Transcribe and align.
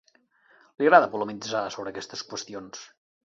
Li 0.81 0.87
agrada 0.87 1.09
polemitzar 1.17 1.61
sobre 1.75 1.93
aquestes 1.93 2.25
qüestions. 2.31 2.83